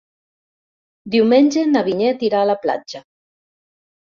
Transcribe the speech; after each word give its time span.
Diumenge 1.17 1.65
na 1.75 1.83
Vinyet 1.91 2.25
irà 2.31 2.41
a 2.41 2.49
la 2.53 2.59
platja. 2.65 3.03